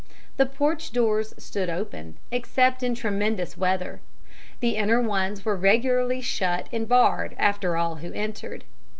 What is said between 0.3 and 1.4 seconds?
The porch doors